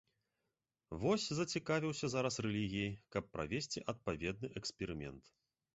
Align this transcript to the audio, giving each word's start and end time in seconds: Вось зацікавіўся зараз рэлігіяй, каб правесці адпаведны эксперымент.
Вось 1.03 1.25
зацікавіўся 1.41 2.11
зараз 2.15 2.41
рэлігіяй, 2.49 2.91
каб 3.17 3.23
правесці 3.37 3.87
адпаведны 3.95 4.47
эксперымент. 4.63 5.23